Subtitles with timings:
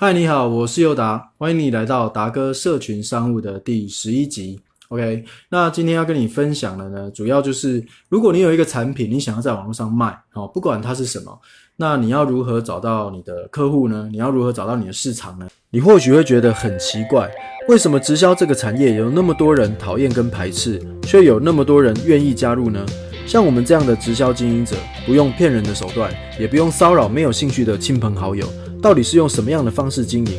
[0.00, 4.60] 嗨，你好，我是尤达，欢迎你来到达哥社群商务的第十一集。
[4.90, 11.36] OK，那今天要跟你分享的呢，主要就是如果你有一个产品，你想要在网络上卖，哦，不管它是什么，
[11.74, 14.08] 那你要如何找到你的客户呢？
[14.12, 15.48] 你要如何找到你的市场呢？
[15.70, 17.28] 你或许会觉得很奇怪，
[17.66, 22.86] 为什么直销这个产业有那么多人讨厌跟排斥，却有那么多人愿意加入呢？
[23.26, 28.46] 像我们这样的直销经营者，不用骗人的手段，也不用骚扰没有兴趣的亲朋好友。
[28.80, 30.32] 到底是用什么样的方式经营？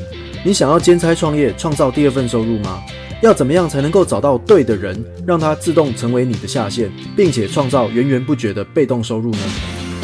[0.45, 2.81] 你想要兼差创业，创造第二份收入吗？
[3.21, 9.39] 要怎么样才能够找到对的人，让他自动成为你的下线，并且创造源源不绝的被动收入呢？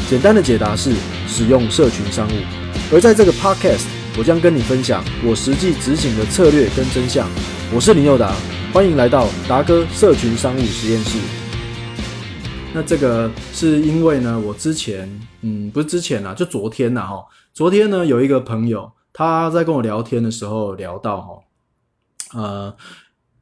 [0.09, 0.93] 简单的解答是
[1.29, 2.31] 使用社群商务。
[2.91, 3.85] 而在这个 podcast，
[4.17, 7.25] 我将跟你分享我实际执行的策略跟真相。
[7.73, 8.35] 我是林佑达，
[8.73, 11.17] 欢迎来到达哥社群商务实验室。
[12.73, 15.09] 那这个是因为呢，我之前，
[15.41, 17.23] 嗯，不是之前啦，就昨天呐，哈。
[17.55, 21.39] 昨天呢，有一个朋友他在跟我聊天的时候聊到哈，
[22.33, 22.75] 呃，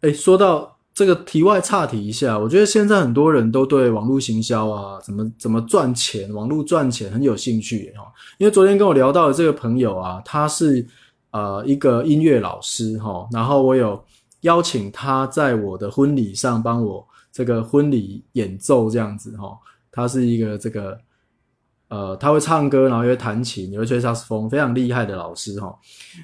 [0.02, 8.04] 哎，说到这个题外岔题一下，我觉得现在很多人都对网络行销啊，怎么怎么赚钱，网络赚钱很有兴趣哈。
[8.38, 10.88] 因为昨天跟我聊到的这个朋友啊，他是
[11.32, 14.00] 呃一个音乐老师哈，然后我有
[14.42, 19.58] 邀请他在我的婚礼上帮我这个婚礼演奏这样子哈，
[19.92, 20.96] 他是一个这个。
[21.94, 25.78] 呃，他会唱歌，然后也会弹琴，也会吹萨克斯风，非常厉害的老师哈。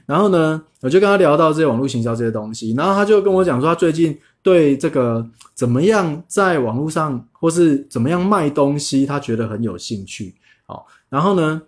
[0.08, 10.34] 然后呢，我就跟他聊到这些网络行销这些东西，然后他就跟我讲说，他最近对这个怎么样在网络上或是怎么样卖东西，他觉得很有兴趣。
[10.66, 11.61] 哦，然后呢，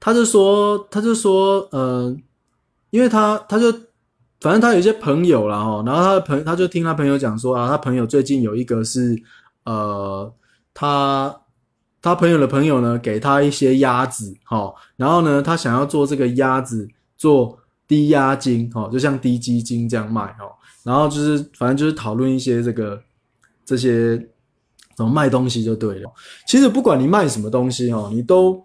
[0.00, 2.16] 他就说，他就说，呃，
[2.90, 3.70] 因为他他就
[4.40, 9.16] 反正他有一些朋友啦哈，然后他的朋友他就听他朋友讲说啊，他朋友最近有一个是
[9.66, 10.34] 呃，
[10.74, 11.32] 他。
[12.04, 23.02] 他朋友的朋友呢，给他一些鸭子，好，然后呢，他想要做这个鸭子做低押金，哦，就像低基金这样卖，哦，然后就是反正就是讨论一些这个
[23.64, 24.18] 这些
[24.94, 26.12] 怎么卖东西就对了。
[26.46, 28.62] 其实不管你卖什么东西，哦，你都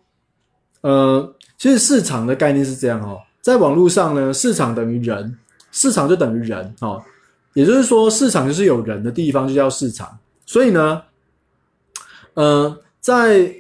[0.82, 5.34] 呃，其实市场的概念是这样，哦，在网络上呢，市场等于人，
[5.72, 7.02] 市场就等于人，哦，
[7.54, 11.02] 也就是说，市场就是有人的地方就叫市场，所以呢，
[12.34, 12.78] 呃。
[13.10, 13.52] 在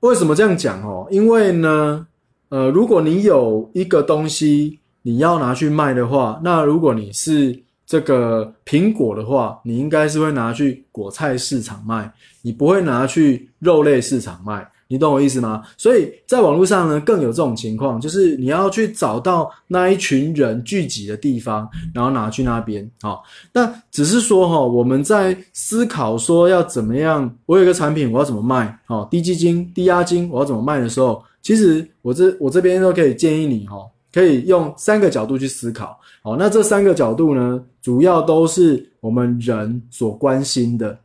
[0.00, 1.06] 为什么这样讲哦？
[1.08, 2.04] 因为呢，
[2.48, 7.56] 呃，如果你有一个东西你要拿去卖的话，那如果你是
[7.86, 12.12] 这个苹果的话，你应该是会拿去果菜市场卖，
[12.42, 14.68] 你不会拿去肉类市场卖。
[14.88, 15.62] 你懂我意思吗？
[15.76, 22.88] 所以在网络上呢，更有这种情况，就是你要去找到那一群人聚集的地方，然后拿去那边。
[23.00, 28.78] 好，那只是说哈，我们在思考说要怎么样，我有一个产品，我要怎么卖？
[28.86, 33.78] 好，低基金、低押金，我要怎么卖的时候，其实我这我这边都可以建议你哈，
[34.12, 35.98] 可以用三个角度去思考。
[36.22, 40.96] 好，那这三个角度呢，主要都是我们人所关心的。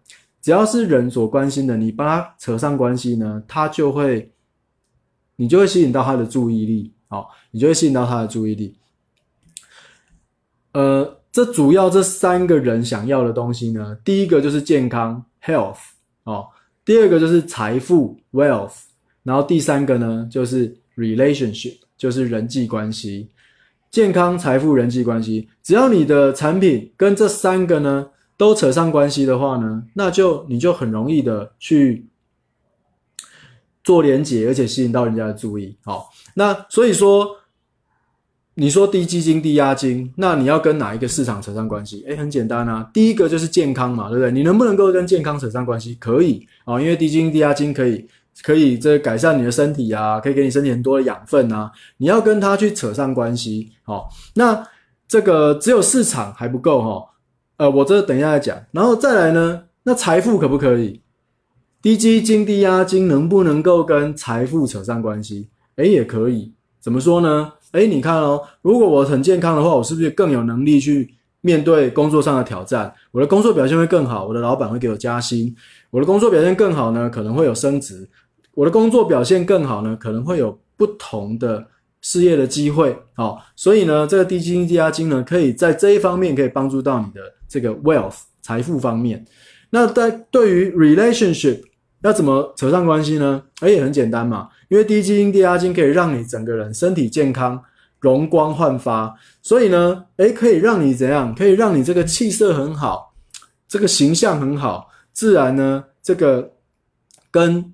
[0.41, 4.31] 只要是人所关心的，你帮他扯上关系呢，他就会，
[5.35, 8.75] 你就会吸引到他的注意力，好，你就会吸引到他的注意力。
[10.71, 15.77] 呃，这主要这三个人想要的东西呢，第一个就是健康 （health）
[16.23, 16.47] 哦，
[16.83, 18.73] 第二个就是财富 （wealth），
[19.21, 23.29] 然后第三个呢就是 relationship，就是人际关系。
[23.91, 28.07] 健康、财富、人际关系，只要你的产品跟这三个呢。
[28.41, 32.07] 都扯上关系的话呢，那就你就很容易的去
[33.83, 35.77] 做连结，而且吸引到人家的注意。
[35.85, 37.35] 好，那所以说，
[38.55, 42.03] 你说低基金、低押金，那你要跟哪一个市场扯上关系？
[42.07, 44.31] 诶，很简单啊，第一个就是健康嘛，对不对？
[44.31, 45.93] 你能不能够跟健康扯上关系？
[45.99, 48.07] 可以啊，因为低基金、低押金可以
[48.41, 51.71] 可以这改善你的身体啊，可以给你身体很多的养分啊。
[51.97, 54.67] 你要跟它去扯上关系，好，那
[55.07, 57.10] 这个只有市场还不够哈。
[57.61, 59.65] 呃，我这等一下再讲，然后再来呢？
[59.83, 60.99] 那财富可不可以？
[61.79, 65.47] 低基金、低押金能不能够跟财富扯上关系？
[65.75, 66.51] 诶，也可以。
[66.79, 67.53] 怎么说呢？
[67.73, 72.91] 诶，你看哦，如果我很健康的话，我是不是更有能力去面对工作上的挑战？
[73.11, 75.55] 我的工作表现会更好，我的老板会给我加薪。
[75.91, 78.09] 我的工作表现更好呢，可能会有升职。
[78.55, 81.67] 我的工作表现更好呢，可能会有不同的。
[82.01, 89.23] 事业的机会，好，所以呢，这个低基金、低押金呢，可以在这一方面可以帮助到你的这个 wealth 财富方面。
[89.69, 91.61] 那在对于 relationship
[92.01, 93.43] 要怎么扯上关系呢？
[93.59, 97.63] 哎，也很简单嘛，因为低基金、低押金可以让你整个人身体健康、
[97.99, 101.33] 容光焕发，所以呢，哎，可以让你怎样？
[101.35, 103.13] 可以让你这个气色很好，
[103.67, 106.53] 这个形象很好，自然呢，这个
[107.29, 107.71] 跟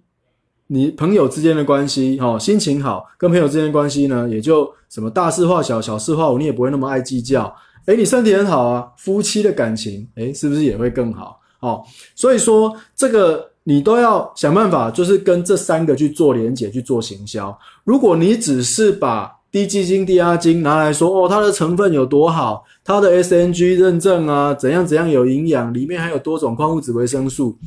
[0.68, 7.54] 你朋友之间的关系，哈，心情好，跟朋友之间的关系呢，也就什么大事化小，小事化无，你也不会那么爱计较。
[7.86, 11.40] 诶，你身体很好啊，夫妻的感情，诶，是不是也会更好？
[11.62, 11.82] 哦，
[12.16, 17.58] 所以说这个你都要想办法，就是跟这三个去做连结，去做行销。
[17.86, 27.58] 如果你只是把低基金、低押金拿来说，哦，它的成分有多好，它的 SNG 认证啊，怎样怎样有营养，里面还有多种矿物质、维生素，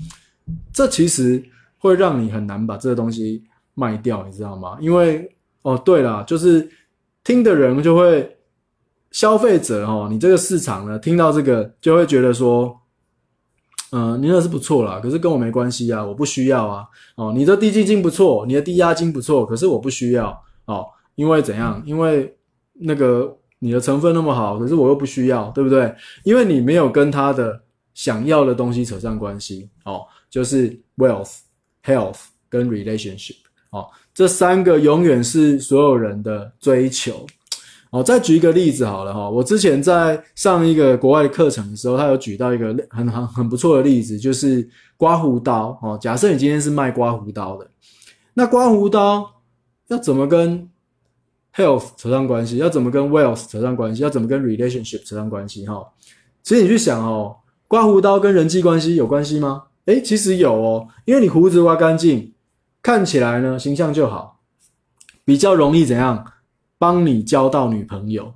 [0.73, 1.43] 这其实
[1.81, 3.43] 会让你很难把这个东西
[3.75, 4.79] 卖掉，你知道吗？
[4.81, 5.29] 因为
[5.63, 6.71] 哦，对了，就是
[7.25, 8.37] 听的人就会。
[9.13, 12.73] 消费者哦，你这个市场呢，听到这个就会觉得说，
[13.91, 16.87] 嗯，你那是不错啦，可是跟我没关系啊，我不需要啊。
[17.17, 20.31] 哦，你的低基金不错，你的低押金不错，可是我不需要
[20.67, 20.87] 哦，
[21.17, 21.83] 因为怎样？
[21.85, 22.33] 因为
[22.75, 25.93] 那个你的成分那么好，可是我又不需要，对不对？
[26.23, 27.61] 因为你没有跟他的
[27.95, 31.39] 想要的东西扯上关系哦，就是 wealth、
[31.91, 33.37] health 跟 relationship
[33.71, 37.27] 哦，这三个永远是所有人的追求。
[37.93, 45.99] 哦，再举一个例子好了哈，我之前在上一个国外的课程的时候，他有举到一个很很很不错的例子，就是刮胡刀哦。
[46.01, 47.69] 假设你今天是卖刮胡刀的，
[48.33, 49.29] 那刮胡刀
[49.89, 50.69] 要怎么跟
[51.53, 52.59] health 扯上关系？
[52.59, 54.05] 要怎么跟 wealth 扯上关系？
[54.05, 55.67] 要怎么跟 relationship 扯上关系？
[55.67, 55.85] 哈，
[56.45, 59.65] 其实你去想哦，刮胡刀跟人际关系有关系吗？
[59.91, 62.33] 哎，其实有哦，因为你胡子刮干净，
[62.81, 64.41] 看起来呢形象就好，
[65.25, 66.25] 比较容易怎样？
[66.79, 68.33] 帮你交到女朋友。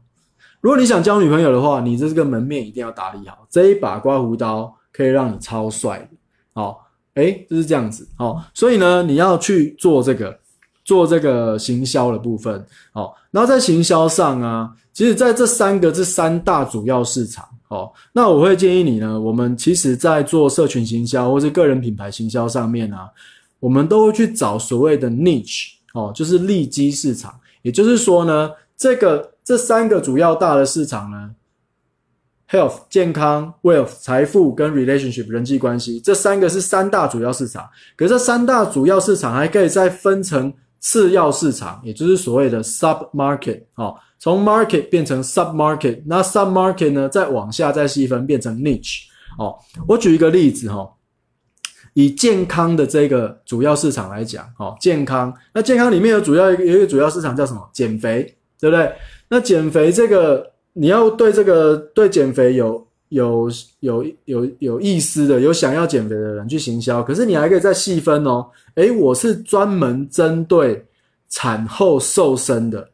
[0.61, 3.47] 如果你想交女朋友的话，你这个门面一定要打理好。
[3.49, 6.09] 这一把刮胡刀可以让你超帅的。
[6.53, 8.09] 好，诶，就是这样子。
[8.17, 10.37] 好，所以呢，你要去做这个，
[10.85, 12.67] 做这个行销的部分。
[12.93, 23.11] 好，然后在行销上啊，其实在这三个这三大主要市场，哦，那我会建议你呢，我们其实在做社群行销或是个人品牌行销上面啊，
[23.59, 27.35] 我们都会去找所谓的 niche，哦，就是利基市场。
[27.63, 31.31] 也就是说呢，这个这三个主要大的市场呢
[32.51, 37.69] ，health 健康、wealth 财富跟 relationship 人际关系，这三个是三大主要市场。
[37.97, 49.03] 可这三大主要市场还可以再分成次要市场，也就是所谓的 sub market 哦，从 market 变成 sub market，那 sub market 呢再往下再细分变成 niche
[49.39, 49.55] 哦。
[49.87, 50.91] 我举一个例子哈。
[51.93, 57.61] 以健康的这个主要市场来讲，哦，健康，那健康里面有主要一个有一个主要市场叫什么？
[57.73, 58.23] 减肥，
[58.59, 58.91] 对不对？
[59.29, 63.51] 那减肥这个你要对这个对减肥有有
[63.81, 68.49] 有有有意思的，有想要减肥的人去行销，可是你还可以再细分哦。
[68.77, 70.83] 诶，我是专门针对
[71.29, 72.89] 产后瘦身的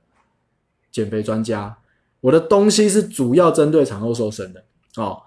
[0.90, 1.76] 减肥专家，
[2.20, 4.62] 我的东西是主要针对产后瘦身的
[4.96, 5.18] 哦。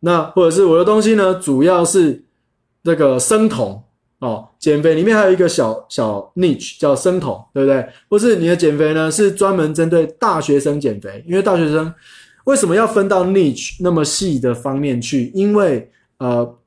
[0.00, 2.24] 那或者是我的东西呢，主要是。
[2.84, 3.80] 这个生酮
[4.18, 7.88] 哦，减肥里面还有一个小小 niche 叫生酮，对不对？
[8.10, 11.94] 或是你的减肥呢是专门针对大学生减肥，因为大学生
[12.42, 15.30] 为什么要分到 niche 那么细的方面去？
[15.32, 16.58] 因为呃，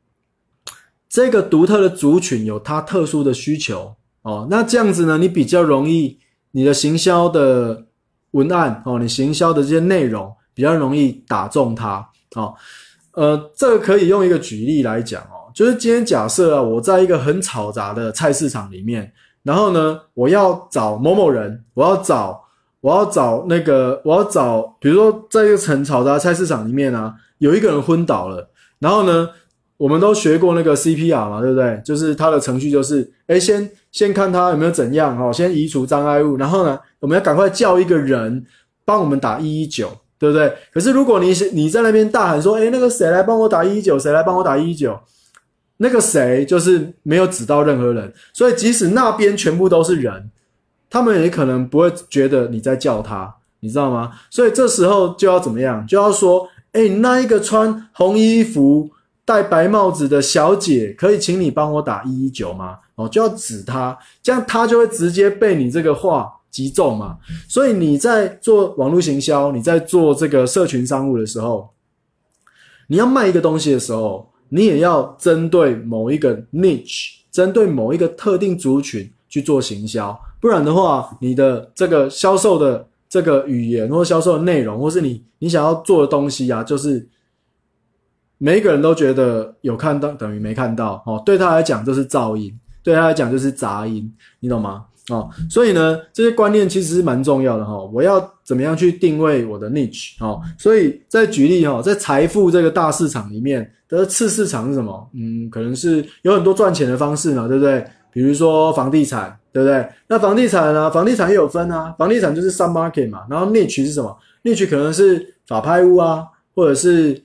[1.10, 4.48] 这个独特的族群有它特殊的需求哦。
[4.50, 6.18] 那这样子呢，你比较容易
[6.52, 7.88] 你的行销的
[8.36, 12.06] 文案哦，你行销的这些内容比较容易打中它
[12.36, 12.54] 哦。
[13.14, 15.48] 呃，这个可以用一个举例来讲哦。
[15.54, 19.10] 就是今天假设啊，我在一个很嘈杂的菜市场里面，
[19.42, 22.44] 然后呢，我要找某某人，我要找，
[22.82, 28.50] 我要找那个，我要找，比如说在一个很嘈杂的菜市场里面啊，有一个人昏倒了，
[28.80, 29.30] 然后呢，
[29.78, 31.82] 我们都学过那个 CPR 嘛，对不对？
[31.86, 38.46] 就是它的程序就是，哎，先先看他有没有怎样哈，先移除障碍物，然后呢，我们要赶快叫一个人
[38.84, 40.54] 帮我们打一一九，对不对？
[40.74, 43.98] 可是如果你你在那边大喊说，哎，那个谁来帮我打一一九？
[43.98, 45.00] 谁来帮我打一一九？
[45.78, 50.30] 那个谁就是没有指到任何人，所以即使那边全部都是人，
[50.90, 54.12] 他们也可能不会觉得你在叫他，你知道吗？
[54.30, 55.88] 所以这时候就要怎么样？
[55.88, 58.90] 就要说，哎，那一个穿红衣服、
[59.24, 62.80] 戴白帽子的小姐，可以请你帮我打一一九吗？
[62.96, 67.18] 哦，就要指他，这样他就会直接被你这个话击中嘛。
[67.48, 71.70] 所以你在做网络行销，你在做这个社群商务的时候，
[72.88, 74.30] 你要卖一个东西的时候。
[74.50, 87.06] 你也要针对某一个 niche，针对某一个特定族群去做行销，不然的话，你的这个销售的这个语言或销售的内容，或是你你想要做的东西啊，就是
[88.38, 94.86] 每一个人都觉得有看到等于没看到哦，对他来讲就是噪音，对他来讲就是杂音，你懂吗？
[95.10, 97.78] 哦，所以呢，这些观念其实是蛮重要的哈。
[97.94, 100.14] 我要怎么样去定位我的 niche？
[100.20, 105.10] 哦，所以在举例哈，在财富这个大市场里面的次市场是什么？
[105.14, 107.86] 嗯，可能是有很多赚钱的方式嘛，对不对？
[108.12, 109.88] 比如说房地产，对不对？
[110.08, 110.90] 那房地产呢？
[110.90, 116.26] 房地产也有分啊，房地产就是 sub market 嘛，然后 niche 是什么？niche 可能是法拍屋啊，
[116.56, 117.22] 或者是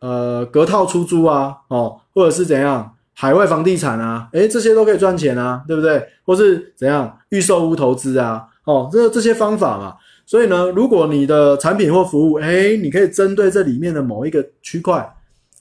[0.00, 6.04] 呃隔套出租啊，哦，或者是怎样海外房地产啊，诶，这些都可以赚钱啊，对不对？
[6.24, 9.96] 或是怎样预售屋投资啊，哦，这这些方法嘛。
[10.26, 15.14] 所以呢，如果你的产品或服务，诶，你可以针对这里面的某一个区块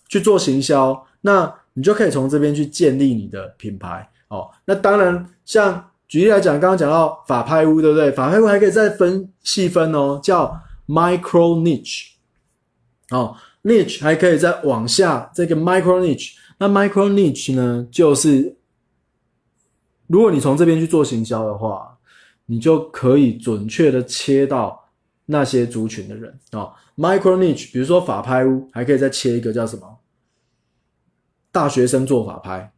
[0.07, 4.49] 去做行销，那你就可以从这边去建立你的品牌哦。
[4.65, 8.09] 那当然，像举例来讲，刚刚讲到法拍屋，对不对？
[8.11, 10.57] 法拍屋还可以再分细分哦，叫
[10.87, 12.11] micro niche
[13.11, 16.31] 哦，niche 还可以再往下这个 micro niche。
[16.57, 18.55] 那 micro niche 呢，就是
[20.07, 21.97] 如果你从这边去做行销的话，
[22.45, 24.79] 你就可以准确的切到
[25.25, 26.71] 那些族群的人哦。
[26.95, 29.99] micro niche，比如说法拍屋，还可以再切一个叫什么？
[31.51, 32.71] 大学生做法拍，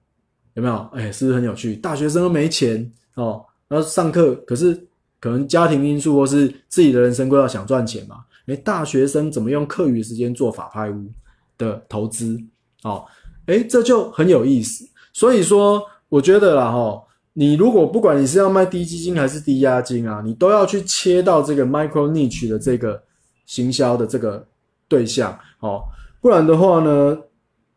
[0.53, 0.75] 有没有？
[0.93, 1.75] 哎，是不是很有趣？
[1.75, 4.87] 大学生都没钱哦，然后上课，可是
[5.19, 8.23] 可能家庭因素或是自己的人生规划想赚钱嘛？
[8.47, 11.11] 哎，大学生怎么用课余时间做法拍屋
[11.57, 12.39] 的投资？
[12.83, 13.03] 哦，
[13.47, 14.85] 哎，这就很有意思。
[15.13, 17.01] 所以说，我觉得啦，哈，
[17.33, 23.01] 你如果不管你是要卖低基金还是低押金啊，你都要去切到这个 micro niche 的这个
[23.45, 24.45] 行销的这个
[24.87, 25.81] 对象，哦，
[26.21, 27.17] 不然的话呢？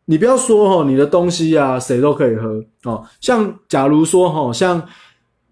[0.05, 3.05] 你不要说哈，你的东西呀，谁都可以喝哦。
[3.21, 4.83] 像假如说哈，像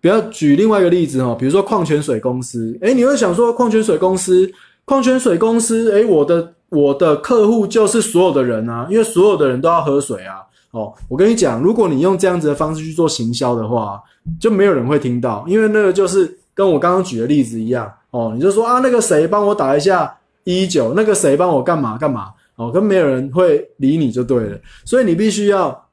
[0.01, 4.51] 不要举另外一个例子哈，比如说矿泉水公司，诶，你会想说矿泉水公司，
[4.83, 10.41] 矿泉水公司，诶，我的我的客户就是所有的人啊，因为所有的人都要喝水啊。
[10.71, 14.01] 哦，我跟你讲，如果你用这样子的方式去做行销的话，
[14.39, 18.31] 就没有人会听到，因为那个就是跟我刚刚举的例子一样哦。
[18.35, 22.31] 你就说啊，那个谁帮我打一下一九，那个谁帮我干嘛干嘛。
[22.57, 25.87] 哦，跟没有人会理你就对了，所以你必须要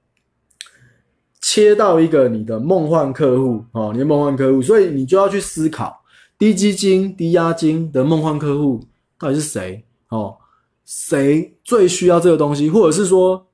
[1.42, 6.02] 切到一个你的梦幻客户哦，你的梦幻客户，所以你就要去思考
[6.38, 8.82] 低基金、低押金的梦幻客户
[9.18, 10.34] 到底是谁哦，
[10.84, 13.46] 谁最需要这个东西，或者是说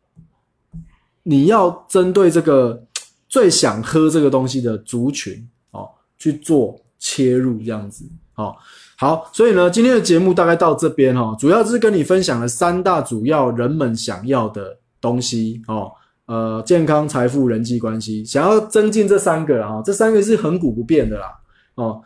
[1.22, 2.84] 你要针对这个
[3.28, 8.54] 最想喝这个东西的族群哦去做切入，这样子哦。
[8.96, 15.90] 好，所以呢，今天的节目大概到这边哈，主要是跟你分享了三大主要人们想要的东西哦，
[16.26, 21.28] 呃，健康、财富、人际关系，想要增进这三个啊，这三个是恒古不变的啦
[21.76, 22.02] 哦，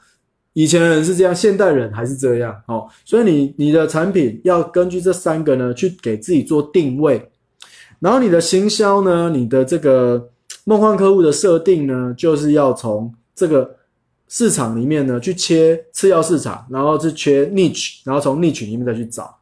[0.54, 7.30] 以前人是这样，现代人还是这样哦，所以你你的产品要根据这三个呢去给自己做定位，
[8.00, 10.30] 然后你的行销呢，你的这个
[10.64, 13.76] 梦幻客户的设定呢，就是要从这个。
[14.26, 19.32] 市场里面呢，去切次要市场，然后是切 niche，然后从 niche 里面再去找，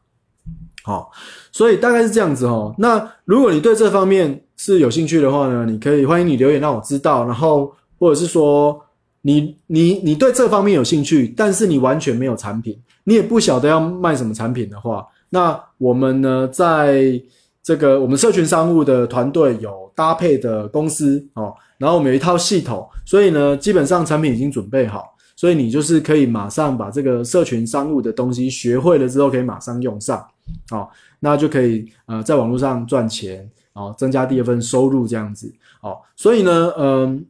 [0.83, 1.09] 好，
[1.51, 2.75] 所以大概是这样子哦。
[2.77, 8.79] 那如果你对这方面是有兴趣的话呢，你可以欢迎你留言让我知道，然后或者是说
[9.23, 17.19] 你你你对这方面有兴趣，但是你完全没有产品，你也不晓得要卖什么产品的话，那我们呢，在
[17.63, 21.51] 这个我们社群商务的团队有搭配的公司哦。
[21.79, 30.25] 然后我们有一套系统，所以呢，基本上产品已经准备好，所以你就是可以马上把这个社群商务的东西学会了之后，可以马上用上，
[30.69, 30.89] 好，
[31.19, 35.51] 那就可以呃在网络上赚钱，哦，增加第二份收入这样子，
[35.81, 37.25] 哦，所以呢，嗯，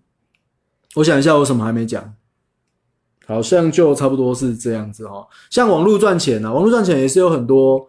[0.96, 2.14] 我想一下，我什么还没讲，
[3.26, 5.28] 好像就差不多是这样子哦。
[5.50, 7.88] 像网络赚钱呢，网络赚钱也是有很多，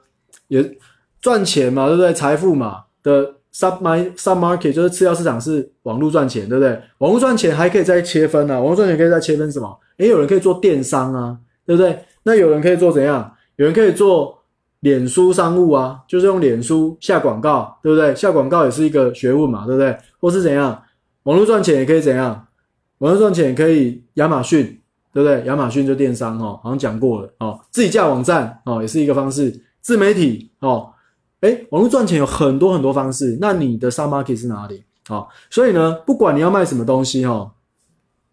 [0.48, 0.78] 也
[1.20, 2.12] 赚钱嘛，对不对？
[2.12, 3.34] 财富嘛的。
[3.56, 6.76] sub my sub market 就是次要市场是网络赚钱，对不对？
[6.98, 9.78] 网络赚钱还可以再切分啊，网络赚钱可以再切分什么？
[9.98, 12.04] 诶，有人可以做电商啊，对不对？
[12.24, 13.32] 那有人可以做怎样？
[13.54, 14.36] 有人可以做
[14.80, 18.12] 脸书商务啊，就是用脸书下广告，对不对？
[18.16, 19.96] 下广告也是一个学问嘛，对不对？
[20.18, 20.82] 或是怎样？
[21.22, 22.44] 网络赚钱也可以怎样？
[22.98, 24.64] 网络赚钱可以亚马逊，
[25.12, 25.44] 对不对？
[25.46, 30.90] 亚马逊就电商哦，好像讲过了哦，自己架网站哦，也是一个方式，自媒体哦。
[31.40, 34.82] 哎，网络赚钱有很多很多方式，那你的上 market 是哪里？
[35.06, 37.52] 好，所以呢，不管你要卖什么东西哈，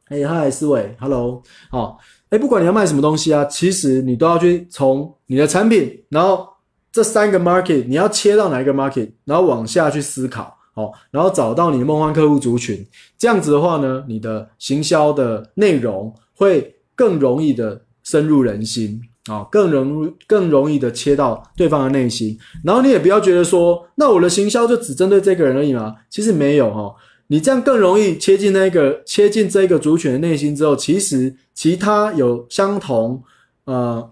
[0.06, 1.98] 哎，嗨，思维，hello，好，
[2.30, 6.48] 哎，不管你要卖什么东西啊，其实你都要去从你的产品，然后
[6.90, 12.86] 这三个 market，你要切到哪一个 market，然后往下去思考，好，然后找到你的梦幻客户族群，
[13.18, 19.02] 这样子的话呢，你的行销的内容会更容易的深入人心。
[19.30, 25.96] 啊，更容更容易的切到对方的内心，然后你也不要觉得说，那我的行销就只针对这个人而已嘛？
[26.10, 26.92] 其实没有哈，
[27.28, 33.22] 你这样更容易切进那个切进这个族群的内心之后，其实其他有相同
[33.66, 34.12] 呃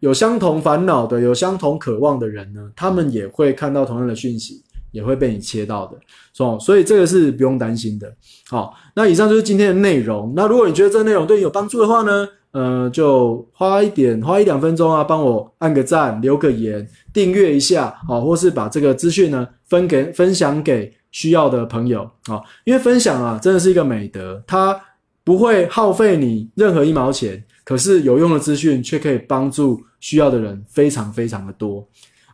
[0.00, 5.98] 有相同烦恼的、有相同渴望的人呢，他们也会看到同样的讯息，也会被你切到的，
[6.44, 8.12] 哦，所以这个是不用担心的。
[8.48, 10.32] 好，那以上就是今天的内容。
[10.34, 24.78] 那如果你觉得这个内容对你有帮助的话呢，呃，就花一点，花一两分钟啊，帮我按个赞，留个言，订阅一下，好，或是把这个资讯呢分给分享给需要的朋友，啊，因为分享啊真的是一个美德，它
[25.22, 31.86] 不会耗费你任何一毛钱，可是有用的资讯却可以帮助需要的人非常非常的多。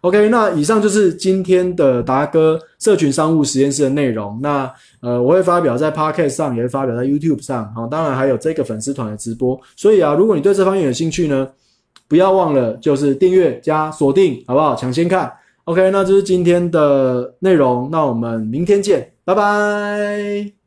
[0.05, 4.39] OK，那以上就是今天的达哥社群商务实验室的内容。
[4.43, 4.71] 那
[5.01, 7.73] 呃，我会发表在 Podcast 上，也会发表在 YouTube 上。
[7.75, 9.59] 好，当然还有这个粉丝团的直播。
[9.77, 11.49] 所以啊，如果你对这方面有兴趣呢，
[12.07, 14.77] 不要忘了就是订阅加锁定，好不好？
[14.77, 15.33] 抢先看。
[15.65, 17.89] OK，那这是今天的内容。
[17.91, 20.64] 那我们明天见，拜拜。